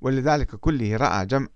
ولذلك 0.00 0.56
كله 0.56 0.96
رأى 0.96 1.26
جمع 1.26 1.48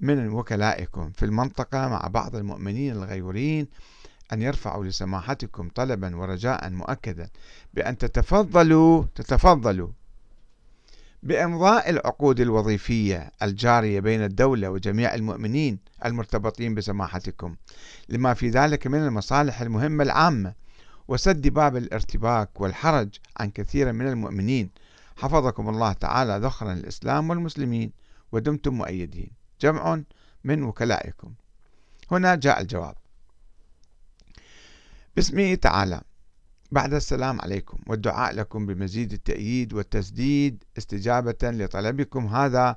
من 0.00 0.28
وكلائكم 0.28 1.10
في 1.10 1.24
المنطقة 1.24 1.88
مع 1.88 2.00
بعض 2.06 2.36
المؤمنين 2.36 2.92
الغيورين 2.92 3.68
أن 4.32 4.42
يرفعوا 4.42 4.84
لسماحتكم 4.84 5.68
طلبا 5.68 6.16
ورجاء 6.16 6.70
مؤكدا 6.70 7.28
بأن 7.74 7.98
تتفضلوا 7.98 9.04
تتفضلوا 9.14 9.88
بإمضاء 11.22 11.90
العقود 11.90 12.40
الوظيفية 12.40 13.30
الجارية 13.42 14.00
بين 14.00 14.24
الدولة 14.24 14.70
وجميع 14.70 15.14
المؤمنين 15.14 15.78
المرتبطين 16.04 16.74
بسماحتكم 16.74 17.56
لما 18.08 18.34
في 18.34 18.48
ذلك 18.48 18.86
من 18.86 18.98
المصالح 18.98 19.60
المهمة 19.60 20.04
العامة 20.04 20.54
وسد 21.08 21.48
باب 21.48 21.76
الارتباك 21.76 22.60
والحرج 22.60 23.08
عن 23.36 23.50
كثير 23.50 23.92
من 23.92 24.08
المؤمنين 24.08 24.70
حفظكم 25.16 25.68
الله 25.68 25.92
تعالى 25.92 26.38
ذخرا 26.46 26.72
الإسلام 26.72 27.30
والمسلمين 27.30 27.92
ودمتم 28.32 28.74
مؤيدين. 28.74 29.30
جمع 29.60 30.02
من 30.44 30.62
وكلائكم. 30.62 31.34
هنا 32.10 32.34
جاء 32.34 32.60
الجواب. 32.60 32.94
باسمه 35.16 35.54
تعالى. 35.54 36.00
بعد 36.72 36.94
السلام 36.94 37.40
عليكم 37.40 37.78
والدعاء 37.86 38.34
لكم 38.34 38.66
بمزيد 38.66 39.12
التأييد 39.12 39.72
والتسديد 39.72 40.64
استجابة 40.78 41.38
لطلبكم 41.42 42.26
هذا 42.26 42.76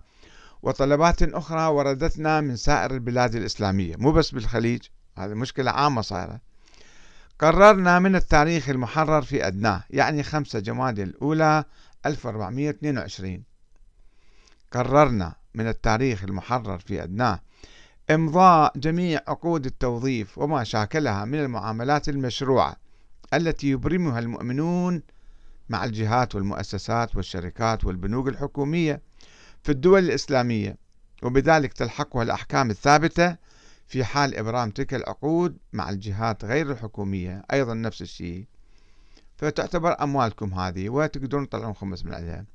وطلبات 0.61 1.23
أخرى 1.23 1.67
وردتنا 1.67 2.41
من 2.41 2.55
سائر 2.55 2.91
البلاد 2.91 3.35
الإسلامية. 3.35 3.95
مو 3.95 4.11
بس 4.11 4.31
بالخليج 4.31 4.81
هذه 5.17 5.33
مشكلة 5.33 5.71
عامة 5.71 6.01
صايرة. 6.01 6.41
قررنا 7.39 7.99
من 7.99 8.15
التاريخ 8.15 8.69
المحرر 8.69 9.21
في 9.21 9.47
أدناه 9.47 9.83
يعني 9.89 10.23
5 10.23 10.59
جماد 10.59 10.99
الأولى 10.99 11.63
1422 12.05 13.43
قررنا 14.71 15.35
من 15.53 15.67
التاريخ 15.67 16.23
المحرر 16.23 16.77
في 16.79 17.03
أدناه 17.03 17.39
إمضاء 18.11 18.71
جميع 18.75 19.21
عقود 19.27 19.65
التوظيف 19.65 20.37
وما 20.37 20.63
شاكلها 20.63 21.25
من 21.25 21.39
المعاملات 21.39 22.09
المشروعة 22.09 22.75
التي 23.33 23.69
يبرمها 23.69 24.19
المؤمنون 24.19 25.01
مع 25.69 25.85
الجهات 25.85 26.35
والمؤسسات 26.35 27.15
والشركات 27.15 27.85
والبنوك 27.85 28.27
الحكومية 28.27 29.01
في 29.63 29.71
الدول 29.71 30.03
الإسلامية 30.03 30.77
وبذلك 31.23 31.73
تلحقها 31.73 32.23
الأحكام 32.23 32.69
الثابتة 32.69 33.35
في 33.87 34.03
حال 34.03 34.35
إبرام 34.35 34.71
تلك 34.71 34.93
العقود 34.93 35.57
مع 35.73 35.89
الجهات 35.89 36.45
غير 36.45 36.71
الحكومية 36.71 37.43
أيضا 37.53 37.73
نفس 37.73 38.01
الشيء. 38.01 38.45
فتعتبر 39.37 40.03
أموالكم 40.03 40.53
هذه 40.53 40.89
وتقدرون 40.89 41.49
تطلعون 41.49 41.73
خمس 41.73 42.05
من 42.05 42.13
عليها 42.13 42.45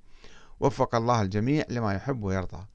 وفق 0.60 0.94
الله 0.94 1.22
الجميع 1.22 1.64
لما 1.68 1.94
يحب 1.94 2.22
ويرضى. 2.22 2.66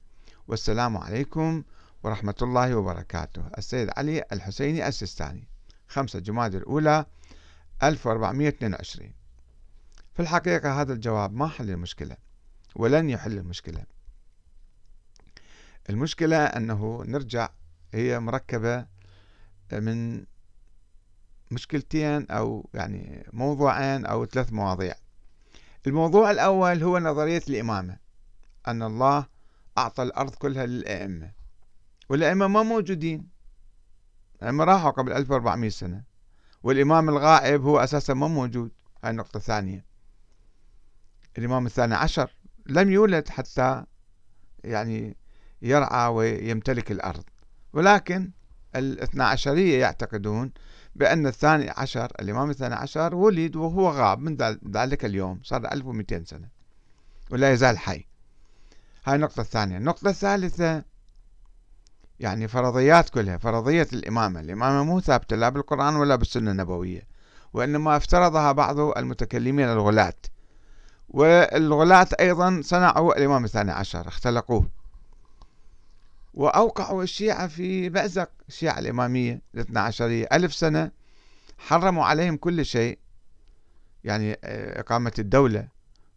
والسلام 0.48 0.98
عليكم 0.98 1.64
ورحمة 2.04 2.36
الله 2.42 2.76
وبركاته. 2.76 3.44
السيد 3.58 3.90
علي 3.98 4.24
الحسيني 4.32 4.88
السيستاني. 4.88 5.48
5 5.88 6.20
جماد 6.20 6.56
الأولى 6.56 7.06
1422 7.84 9.12
في 10.14 10.22
الحقيقة 10.22 10.82
هذا 10.82 10.94
الجواب 10.94 11.34
ما 11.34 11.48
حل 11.48 11.70
المشكلة 11.70 12.18
ولن 12.76 13.10
يحل 13.10 13.38
المشكلة. 13.38 13.84
المشكلة 15.90 16.38
أنه 16.38 17.04
نرجع 17.06 17.50
هي 17.98 18.20
مركبة 18.20 18.86
من 19.72 20.26
مشكلتين 21.52 22.32
أو 22.32 22.70
يعني 22.74 23.26
موضوعين 23.34 24.06
أو 24.06 24.26
ثلاث 24.26 24.54
مواضيع. 24.54 24.96
الموضوع 25.88 26.32
الأول 26.32 26.84
هو 26.84 27.00
نظرية 27.00 27.42
الإمامة 27.50 27.98
أن 28.68 28.84
الله 28.84 29.26
أعطى 29.78 30.04
الأرض 30.04 30.36
كلها 30.36 30.66
للأئمة 30.66 31.32
والأئمة 32.10 32.48
ما 32.48 32.64
موجودين. 32.64 33.30
الأئمة 34.42 34.64
راحوا 34.64 34.92
قبل 34.92 35.14
1400 35.14 35.70
سنة 35.70 36.04
والإمام 36.64 37.10
الغائب 37.10 37.62
هو 37.62 37.80
أساسا 37.80 38.14
ما 38.14 38.28
موجود. 38.28 38.72
هاي 39.04 39.12
النقطة 39.12 39.38
الثانية 39.38 39.86
الإمام 41.38 41.66
الثاني 41.66 41.96
عشر 41.96 42.36
لم 42.66 42.92
يولد 42.92 43.30
حتى 43.30 43.86
يعني 44.64 45.18
يرعى 45.62 46.08
ويمتلك 46.08 46.92
الأرض. 46.92 47.24
ولكن 47.74 48.32
الاثنى 48.76 49.24
عشرية 49.24 49.80
يعتقدون 49.80 50.52
بأن 50.96 51.28
الثاني 51.28 51.70
عشر 51.70 52.12
الإمام 52.20 52.50
الثاني 52.50 52.76
عشر 52.76 53.16
ولد 53.16 53.56
وهو 53.56 53.90
غاب 53.90 54.20
من 54.20 54.38
ذلك 54.72 55.06
اليوم 55.06 55.40
صار 55.44 55.72
1200 55.72 56.24
سنة 56.24 56.48
ولا 57.32 57.52
يزال 57.52 57.78
حي. 57.78 58.06
هاي 59.06 59.16
النقطة 59.16 59.42
الثانية. 59.42 59.78
النقطة 59.78 60.10
الثالثة 60.10 60.84
يعني 62.20 62.48
فرضيات 62.48 63.10
كلها 63.10 63.38
فرضية 63.38 63.88
الإمامة. 63.94 64.40
الإمامة 64.40 64.84
مو 64.84 65.00
ثابتة 65.00 65.36
لا 65.36 65.50
بالقرآن 65.50 65.96
ولا 65.96 66.16
بالسنة 66.16 66.52
النبوية 66.52 67.08
وإنما 67.54 67.98
افترضها 67.98 68.52
بعض 68.52 68.80
المتكلمين 68.80 69.66
الغلاة. 69.66 70.14
والغلاة 71.10 72.08
أيضا 72.20 72.62
صنعوا 72.64 73.18
الإمام 73.18 73.46
الثاني 73.46 73.72
عشر 73.72 74.08
اختلقوه. 74.08 74.77
وأوقعوا 76.38 77.04
الشيعة 77.04 77.48
في 77.48 77.90
بأزق 77.90 78.30
الشيعة 78.48 78.80
الإمامية 78.80 79.42
الاثنى 79.56 79.80
عشرية. 79.80 80.28
ألف 80.32 80.54
سنة 80.54 80.92
حرموا 81.58 82.06
عليهم 82.06 82.38
كل 82.38 82.66
شيء 82.66 83.00
يعني 84.04 84.32
آه، 84.44 84.80
إقامة 84.80 85.12
الدولة 85.20 85.68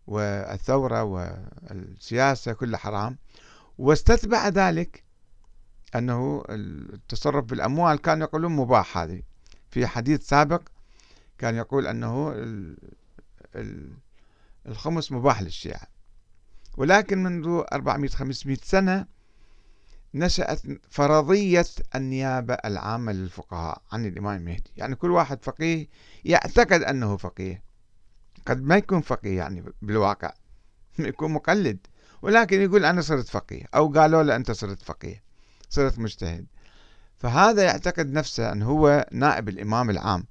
والثورة 0.07 1.03
والسياسة 1.03 2.53
كل 2.53 2.77
حرام. 2.77 3.19
واستتبع 3.79 4.49
ذلك 4.49 5.05
أنه 5.95 6.45
التصرف 6.49 7.45
بالأموال 7.45 7.99
كان 7.99 8.21
يقولون 8.21 8.53
مباح 8.53 8.99
هذه. 8.99 9.23
في 9.71 9.87
حديث 9.87 10.29
سابق 10.29 10.63
كان 11.39 11.55
يقول 11.55 11.87
أنه 11.87 12.35
الخمس 14.67 15.13
مباح 15.13 15.43
للشيعة. 15.43 15.87
ولكن 16.77 17.23
منذ 17.23 17.63
400-500 17.75 18.55
سنة 18.63 19.20
نشأت 20.15 20.63
فرضية 20.91 21.67
النيابة 21.95 22.55
العامة 22.55 23.13
للفقهاء 23.13 23.83
عن 23.93 24.07
الإمام 24.07 24.37
المهدي. 24.37 24.71
يعني 24.77 24.95
كل 24.95 25.11
واحد 25.11 25.45
فقيه 25.45 25.89
يعتقد 26.25 26.83
أنه 26.83 27.17
فقيه. 27.17 27.63
قد 28.47 28.63
ما 28.63 28.77
يكون 28.77 29.01
فقيه 29.01 29.37
يعني 29.37 29.65
بالواقع 29.83 30.33
يكون 30.99 31.33
مقلد. 31.33 31.79
ولكن 32.23 32.61
يقول 32.61 32.85
أنا 32.85 33.01
صرت 33.01 33.29
فقيه 33.29 33.65
أو 33.75 33.93
قالوا 33.93 34.23
له 34.23 34.37
أنت 34.37 34.51
صرت 34.51 34.83
فقيه 34.83 35.23
صرت 35.69 35.99
مجتهد. 35.99 36.47
فهذا 37.19 37.63
يعتقد 37.63 38.13
نفسه 38.13 38.53
أنه 38.53 38.67
هو 38.67 39.07
نائب 39.13 39.49
الإمام 39.49 39.91
العام. 39.91 40.25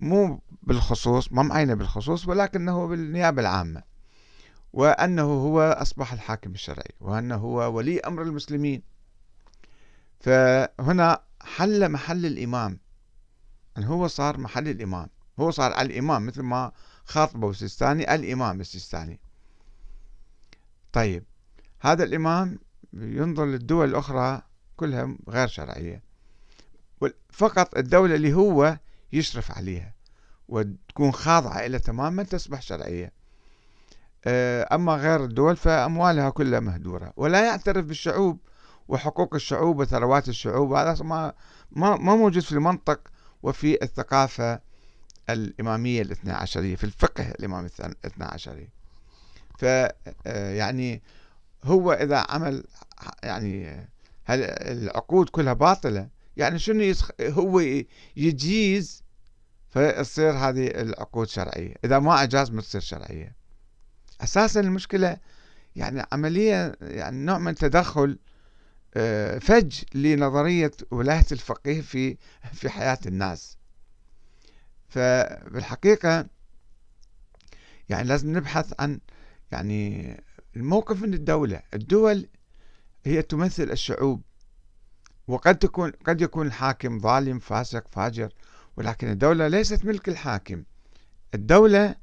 مو 0.00 0.40
بالخصوص 0.62 1.32
ما 1.32 1.42
معينة 1.42 1.74
بالخصوص 1.74 2.28
ولكنه 2.28 2.86
بالنيابة 2.86 3.42
العامة. 3.42 3.89
وأنه 4.72 5.22
هو 5.22 5.60
أصبح 5.60 6.12
الحاكم 6.12 6.50
الشرعي 6.50 6.94
وأنه 7.00 7.36
هو 7.36 7.76
ولي 7.76 8.00
أمر 8.00 8.22
المسلمين. 8.22 8.82
فهنا 10.20 11.22
حل 11.42 11.88
محل 11.88 12.26
الإمام. 12.26 12.78
أن 13.78 13.84
هو 13.84 14.06
صار 14.06 14.38
محل 14.38 14.68
الإمام. 14.68 15.08
هو 15.40 15.50
صار 15.50 15.80
الإمام 15.80 16.26
مثل 16.26 16.42
ما 16.42 16.72
خاطبه 17.04 17.50
السيستاني 17.50 18.14
الإمام 18.14 18.60
السيستاني. 18.60 19.20
طيب 20.92 21.24
هذا 21.80 22.04
الإمام 22.04 22.58
ينظر 22.92 23.46
للدول 23.46 23.88
الأخرى 23.88 24.42
كلها 24.76 25.16
غير 25.28 25.48
شرعية. 25.48 26.02
فقط 27.30 27.76
الدولة 27.76 28.14
اللي 28.14 28.32
هو 28.32 28.78
يشرف 29.12 29.50
عليها 29.50 29.94
وتكون 30.48 31.12
خاضعة 31.12 31.66
إلى 31.66 31.78
تماما 31.78 32.22
تصبح 32.22 32.62
شرعية. 32.62 33.19
أما 34.26 34.94
غير 34.94 35.24
الدول 35.24 35.56
فأموالها 35.56 36.30
كلها 36.30 36.60
مهدورة 36.60 37.12
ولا 37.16 37.44
يعترف 37.46 37.84
بالشعوب 37.84 38.38
وحقوق 38.88 39.34
الشعوب 39.34 39.78
وثروات 39.78 40.28
الشعوب 40.28 40.72
هذا 40.72 41.04
ما 41.04 41.32
ما 41.70 41.96
موجود 41.96 42.42
في 42.42 42.52
المنطق 42.52 43.00
وفي 43.42 43.82
الثقافة 43.82 44.60
الإمامية 45.30 46.02
الاثنى 46.02 46.32
عشرية 46.32 46.76
في 46.76 46.84
الفقه 46.84 47.30
الإمام 47.30 47.68
الاثنى 47.80 48.24
عشري 48.24 48.68
ف 49.58 49.64
آه، 49.64 50.52
يعني 50.52 51.02
هو 51.64 51.92
إذا 51.92 52.26
عمل 52.28 52.64
يعني 53.22 53.88
هل 54.24 54.42
العقود 54.42 55.28
كلها 55.28 55.52
باطلة 55.52 56.08
يعني 56.36 56.58
شنو 56.58 56.80
يسخ... 56.80 57.10
هو 57.20 57.60
يجيز 58.16 59.04
فيصير 59.70 60.30
هذه 60.30 60.66
العقود 60.66 61.28
شرعية؟ 61.28 61.74
إذا 61.84 61.98
ما 61.98 62.22
أجاز 62.22 62.50
ما 62.50 62.62
تصير 62.62 62.80
شرعية. 62.80 63.39
أساسا 64.20 64.60
المشكلة 64.60 65.16
يعني 65.76 66.06
عملية 66.12 66.76
يعني 66.80 67.24
نوع 67.24 67.38
من 67.38 67.54
تدخل 67.54 68.18
آه، 68.94 69.38
فج 69.38 69.82
لنظرية 69.94 70.70
ولاية 70.90 71.26
الفقيه 71.32 71.80
في 71.80 72.16
في 72.52 72.70
حياة 72.70 72.98
الناس. 73.06 73.58
فبالحقيقة 74.88 76.26
يعني 77.88 78.08
لازم 78.08 78.36
نبحث 78.36 78.72
عن 78.80 79.00
يعني 79.52 80.16
الموقف 80.56 81.02
من 81.02 81.14
الدولة. 81.14 81.62
الدول 81.74 82.28
هي 83.04 83.22
تمثل 83.22 83.70
الشعوب 83.70 84.22
وقد 85.26 85.58
تكون 85.58 85.90
قد 85.90 86.20
يكون 86.20 86.46
الحاكم 86.46 86.98
ظالم 86.98 87.38
فاسق 87.38 87.88
فاجر 87.88 88.32
ولكن 88.76 89.10
الدولة 89.10 89.48
ليست 89.48 89.84
ملك 89.84 90.08
الحاكم. 90.08 90.64
الدولة 91.34 91.94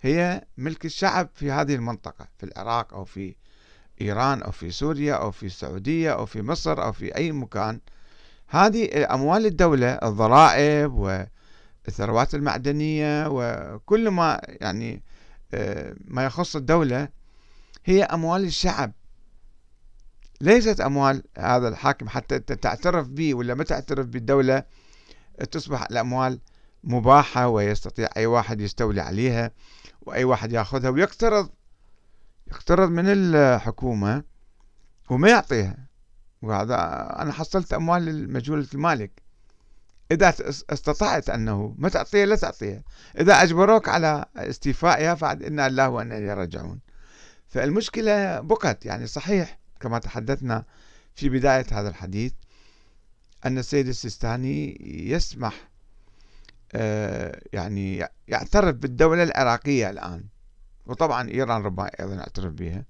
هي 0.00 0.44
ملك 0.56 0.84
الشعب 0.84 1.28
في 1.34 1.50
هذه 1.50 1.74
المنطقة 1.74 2.28
في 2.38 2.46
العراق 2.46 2.94
أو 2.94 3.04
في 3.04 3.34
إيران 4.00 4.42
أو 4.42 4.50
في 4.50 4.70
سوريا 4.70 5.14
أو 5.14 5.30
في 5.30 5.46
السعودية 5.46 6.12
أو 6.12 6.26
في 6.26 6.42
مصر 6.42 6.84
أو 6.84 6.92
في 6.92 7.16
أي 7.16 7.32
مكان. 7.32 7.80
هذه 8.46 9.04
أموال 9.14 9.46
الدولة 9.46 9.88
الضرائب 9.92 10.92
والثروات 10.92 12.34
المعدنية 12.34 13.28
وكل 13.28 14.08
ما 14.08 14.40
يعني 14.46 15.02
آه، 15.54 15.94
ما 16.04 16.24
يخص 16.24 16.56
الدولة 16.56 17.08
هي 17.84 18.02
أموال 18.02 18.44
الشعب. 18.44 18.92
ليست 20.40 20.80
أموال 20.80 21.22
هذا 21.38 21.68
الحاكم 21.68 22.08
حتى 22.08 22.38
تعترف 22.38 23.08
به 23.08 23.34
ولا 23.34 23.54
ما 23.54 23.64
تعترف 23.64 24.06
بالدولة 24.06 24.64
تصبح 25.50 25.82
الأموال 25.90 26.40
مباحة 26.84 27.48
ويستطيع 27.48 28.08
أي 28.16 28.26
واحد 28.26 28.60
يستولي 28.60 29.00
عليها 29.00 29.50
وأي 30.02 30.24
واحد 30.24 30.52
يأخذها 30.52 30.90
ويقترض 30.90 31.50
يقترض 32.50 32.90
من 32.90 33.04
الحكومة 33.06 34.22
وما 35.10 35.28
يعطيها. 35.28 35.76
وهذا 36.42 36.76
أنا 37.22 37.32
حصلت 37.32 37.72
أموال 37.72 38.32
مجهولة 38.32 38.66
المالك. 38.74 39.22
إذا 40.12 40.34
استطعت 40.70 41.30
أنه 41.30 41.74
ما 41.78 41.88
تعطيها 41.88 42.26
لا 42.26 42.36
تعطيها. 42.36 42.82
إذا 43.20 43.42
أجبروك 43.42 43.88
على 43.88 44.24
استيفائها 44.36 45.14
فعد 45.14 45.42
إنا 45.42 45.66
الله 45.66 45.88
وإنا 45.88 46.18
إليه 46.18 46.34
راجعون. 46.34 46.80
فالمشكلة 47.48 48.40
بقت 48.40 48.86
يعني 48.86 49.06
صحيح 49.06 49.58
كما 49.80 49.98
تحدثنا 49.98 50.64
في 51.14 51.28
بداية 51.28 51.66
هذا 51.72 51.88
الحديث 51.88 52.32
أن 53.46 53.58
السيد 53.58 53.88
السيستاني 53.88 54.78
يسمح 55.10 55.69
يعني 57.52 58.06
يعترف 58.28 58.76
بالدولة 58.76 59.22
العراقية 59.22 59.90
الآن. 59.90 60.24
وطبعا 60.86 61.28
إيران 61.28 61.62
ربما 61.62 61.90
أيضا 62.00 62.14
يعترف 62.14 62.52
بها 62.52 62.84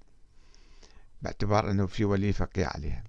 باعتبار 1.21 1.71
أنه 1.71 1.85
في 1.85 2.05
ولي 2.05 2.33
فقيه 2.33 2.65
عليها. 2.65 3.03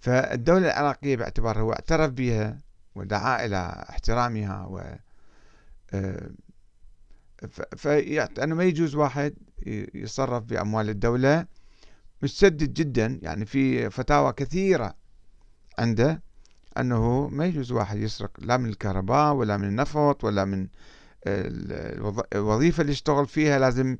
فالدولة 0.00 0.66
العراقية 0.66 1.16
باعتبار 1.16 1.60
هو 1.60 1.72
اعترف 1.72 2.10
بها 2.10 2.58
ودعا 2.94 3.44
إلى 3.44 3.86
احترامها 3.90 4.66
و 4.66 4.96
آه، 5.94 6.30
فأنه 7.76 8.54
ما 8.54 8.64
يجوز 8.64 8.94
واحد 8.94 9.34
يصرف 9.94 10.42
بأموال 10.44 10.88
الدولة. 10.88 11.46
متسدد 12.22 12.74
جدا 12.74 13.18
يعني 13.22 13.46
في 13.46 13.90
فتاوى 13.90 14.32
كثيرة 14.32 14.94
عنده. 15.78 16.22
أنه 16.80 17.28
ما 17.28 17.46
يجوز 17.46 17.72
واحد 17.72 17.98
يسرق 17.98 18.30
لا 18.38 18.56
من 18.56 18.68
الكهرباء 18.68 19.34
ولا 19.34 19.56
من 19.56 19.68
النفط 19.68 20.24
ولا 20.24 20.44
من 20.44 20.68
الوظيفة 22.34 22.80
اللي 22.80 22.92
يشتغل 22.92 23.26
فيها 23.26 23.58
لازم 23.58 23.96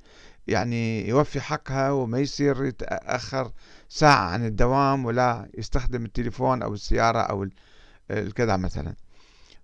يعني 0.49 1.09
يوفي 1.09 1.41
حقها 1.41 1.91
وما 1.91 2.19
يصير 2.19 2.65
يتأخر 2.65 3.53
ساعة 3.89 4.29
عن 4.31 4.47
الدوام 4.47 5.05
ولا 5.05 5.49
يستخدم 5.59 6.05
التليفون 6.05 6.63
أو 6.63 6.75
السيارة 6.75 7.19
أو 7.19 7.49
الكذا 8.11 8.57
مثلا. 8.57 8.95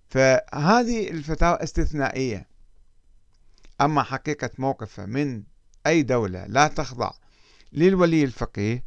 فهذه 0.07 1.09
الفتاوى 1.09 1.63
استثنائية. 1.63 2.47
أما 3.81 4.03
حقيقة 4.03 4.49
موقفة 4.57 5.05
من 5.05 5.43
أي 5.87 6.03
دولة 6.03 6.45
لا 6.45 6.67
تخضع 6.67 7.11
للولي 7.73 8.23
الفقيه 8.23 8.83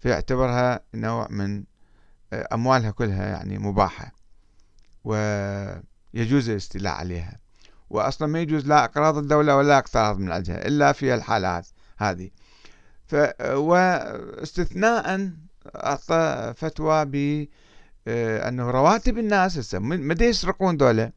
فيعتبرها 0.00 0.80
نوع 0.94 1.28
من 1.30 1.58
آه، 1.58 1.71
أموالها 2.32 2.90
كلها 2.90 3.26
يعني 3.26 3.58
مباحة 3.58 4.12
ويجوز 5.04 6.50
الاستيلاء 6.50 6.94
عليها. 6.94 7.38
وأصلا 7.90 8.28
ما 8.28 8.40
يجوز 8.40 8.66
لا 8.66 8.84
إقراض 8.84 9.16
الدولة 9.16 9.56
ولا 9.56 9.78
اقتراض 9.78 10.18
من 10.18 10.32
عندها 10.32 10.66
إلا 10.66 10.92
في 10.92 11.14
الحالات 11.14 11.68
هذه. 11.98 12.30
ف 13.06 13.16
واستثناء 13.42 15.30
أعطى 15.66 16.54
فتوى 16.56 17.04
ب 17.04 17.46
أنه 18.48 18.70
رواتب 18.70 19.18
الناس 19.18 19.58
هسه 19.58 19.78
مدى 19.78 20.24
يسرقون 20.24 20.76
دولة؟ 20.76 21.12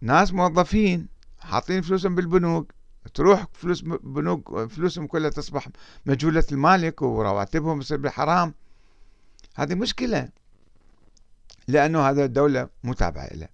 ناس 0.00 0.32
موظفين 0.32 1.08
حاطين 1.38 1.82
فلوسهم 1.82 2.14
بالبنوك 2.14 2.72
تروح 3.14 3.46
فلوس 3.52 3.80
بنوك 3.82 4.66
فلوسهم 4.66 5.06
كلها 5.06 5.30
تصبح 5.30 5.68
مجهولة 6.06 6.44
المالك 6.52 7.02
ورواتبهم 7.02 7.80
تصير 7.80 7.98
بالحرام 7.98 8.54
هذه 9.56 9.74
مشكلة 9.74 10.28
لأنه 11.68 12.08
هذا 12.08 12.24
الدولة 12.24 12.68
متابعة 12.84 13.28
له 13.32 13.48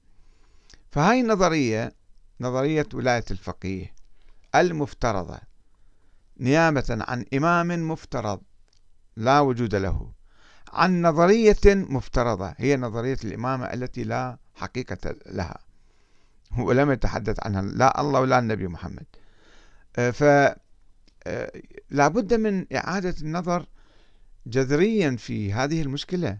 فهاي 0.91 1.21
النظرية 1.21 1.93
نظرية 2.41 2.87
ولاية 2.95 3.25
الفقيه 3.31 3.95
المفترضة 4.55 5.39
نيابة 6.41 6.85
عن 6.91 7.25
إمام 7.35 7.91
مفترض 7.91 8.41
لا 9.17 9.41
وجود 9.41 9.75
له 9.75 10.13
عن 10.73 11.03
نظرية 11.03 11.57
مفترضة 11.67 12.55
هي 12.57 12.77
نظرية 12.77 13.19
الإمامة 13.25 13.65
التي 13.67 14.05
لا 14.05 14.39
حقيقة 14.55 15.17
لها. 15.27 15.59
ولم 16.59 16.91
يتحدث 16.91 17.47
عنها 17.47 17.63
لا 17.63 18.01
الله 18.01 18.21
ولا 18.21 18.39
النبي 18.39 18.69
محمد. 18.69 19.07
آه، 19.97 20.11
ف 20.11 20.23
آه، 21.27 21.53
لابد 21.91 22.35
من 22.35 22.67
إعادة 22.77 23.15
النظر 23.23 23.67
جذريا 24.47 25.17
في 25.17 25.53
هذه 25.53 25.83
المشكلة 25.83 26.39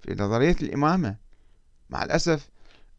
في 0.00 0.14
نظرية 0.14 0.56
الإمامة. 0.62 1.16
مع 1.90 2.04
الأسف 2.04 2.48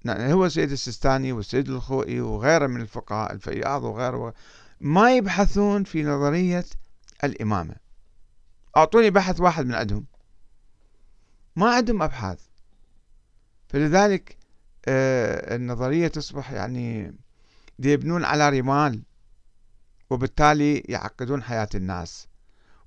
هو 0.07 0.45
السيد 0.45 0.71
السيستاني 0.71 1.31
والسيد 1.31 1.69
الخوئي 1.69 2.21
وغيره 2.21 2.67
من 2.67 2.81
الفقهاء 2.81 3.33
الفياض 3.33 3.83
وغيره 3.83 4.33
ما 4.81 5.15
يبحثون 5.15 5.83
في 5.83 6.03
نظرية 6.03 6.65
الإمامة. 7.23 7.75
أعطوني 8.77 9.09
بحث 9.09 9.39
واحد 9.39 9.65
من 9.65 9.75
عندهم. 9.75 10.05
ما 11.55 11.75
عندهم 11.75 12.01
أبحاث. 12.01 12.39
فلذلك 13.67 14.37
آه، 14.87 15.55
النظرية 15.55 16.07
تصبح 16.07 16.51
يعني 16.51 17.15
يبنون 17.79 18.25
على 18.25 18.49
رمال 18.49 19.03
وبالتالي 20.09 20.77
يعقدون 20.77 21.43
حياة 21.43 21.69
الناس. 21.75 22.27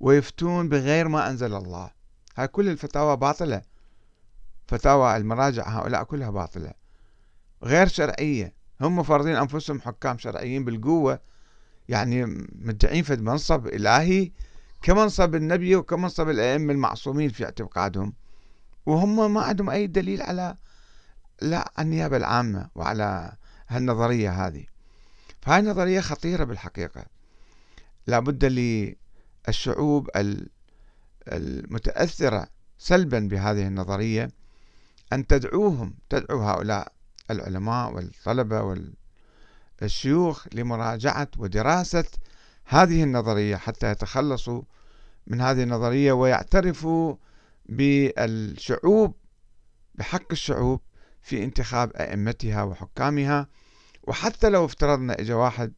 ويفتون 0.01 0.69
بغير 0.69 1.09
ما 1.09 1.31
أنزل 1.31 1.55
الله. 1.55 1.91
هاي 2.37 2.49
كل 2.49 2.69
الفتاوى 2.69 3.17
باطلة. 3.17 3.63
فتاوى 4.69 5.17
المراجع 5.17 5.69
هؤلاء 5.69 6.05
كلها 6.05 6.31
باطلة. 6.31 6.73
غير 7.63 7.89
شرعية. 7.89 8.55
هم 8.81 9.03
فرضين 9.03 9.37
أنفسهم 9.37 9.81
حكام 9.81 10.19
شرعيين 10.19 10.65
بالقوة. 10.65 11.21
يعني 11.89 12.25
مدعين 12.53 13.03
في 13.03 13.17
منصب 13.17 13.67
إلهي 13.67 14.31
كمنصب 14.83 15.35
النبي 15.35 15.77
وكمنصب 15.77 16.29
الأئمة 16.29 16.73
المعصومين 16.73 17.29
في 17.29 17.45
اعتقادهم. 17.45 18.13
وهم 18.87 19.35
ما 19.35 19.41
عندهم 19.41 19.71
أي 19.71 19.87
دليل 19.87 20.23
على 20.23 20.57
لا 21.43 21.73
النيابة 21.79 22.17
العامة 22.17 22.71
وعلى 22.75 23.33
هالنظرية 23.69 24.47
هذه. 24.47 24.65
فهاي 25.41 25.63
نظرية 25.63 26.01
خطيرة 26.01 26.45
بالحقيقة. 26.45 27.05
لابد 28.07 28.45
للشعوب 29.49 30.11
المتأثرة 31.29 32.49
سلبا 32.79 33.19
بهذه 33.19 33.67
النظرية 33.67 34.31
أن 35.13 35.27
تدعوهم 35.27 35.95
تدعو 36.09 36.41
هؤلاء 36.41 36.93
العلماء 37.31 37.95
والطلبة 37.95 38.87
والشيوخ 39.83 40.47
لمراجعة 40.53 41.29
ودراسة 41.39 42.05
هذه 42.65 43.03
النظرية 43.03 43.57
حتى 43.57 43.91
يتخلصوا 43.91 44.63
من 45.27 45.41
هذه 45.41 45.63
النظرية 45.63 46.13
ويعترفوا 46.13 47.15
بالشعوب 47.67 49.15
بحق 49.95 50.33
الشعوب 50.33 50.81
في 51.23 51.45
انتخاب 51.45 51.93
أئمتها 51.93 52.63
وحكامها. 52.63 53.49
وحتى 54.03 54.49
لو 54.49 54.65
افترضنا 54.65 55.21
إجا 55.21 55.35
واحد 55.35 55.73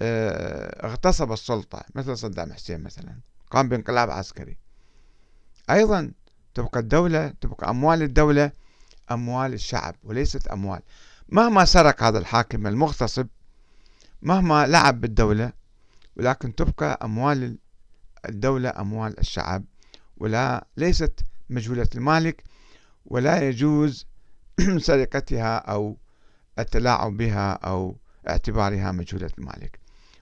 اغتصب 0.00 1.32
السلطة 1.32 1.82
مثل 1.94 2.16
صدام 2.16 2.52
حسين 2.52 2.80
مثلا 2.80 3.18
قام 3.50 3.68
بانقلاب 3.68 4.10
عسكري. 4.10 4.56
أيضا 5.70 6.12
تبقى 6.54 6.80
الدولة 6.80 7.28
تبقى 7.28 7.70
أموال 7.70 8.02
الدولة 8.02 8.52
أموال 9.10 9.52
الشعب 9.52 9.94
وليست 10.04 10.48
أموال. 10.48 10.80
مهما 11.28 11.64
سرق 11.64 12.02
هذا 12.02 12.18
الحاكم 12.18 12.66
المغتصب 12.66 13.26
مهما 14.22 14.66
لعب 14.66 15.00
بالدولة 15.00 15.52
ولكن 16.16 16.54
تبقى 16.54 16.98
أموال 17.02 17.58
الدولة 18.28 18.72
أموال 18.80 19.20
الشعب. 19.20 19.64
ولا 20.16 20.66
ليست 20.76 21.20
مجهولة 21.50 21.88
المالك 21.94 22.44
ولا 23.06 23.48
يجوز 23.48 24.06
سرقتها 24.86 25.56
أو 25.56 25.96
التلاعب 26.58 27.16
بها 27.16 27.52
أو 27.52 27.96
اعتبارها 28.28 28.92
مجهولة 28.92 29.30
المالك. 29.38 29.81